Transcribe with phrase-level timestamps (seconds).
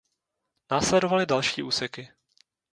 [0.71, 2.11] Následovaly další úseky.